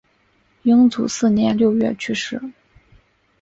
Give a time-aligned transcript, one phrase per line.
[0.63, 2.41] 英祖四年六月去世。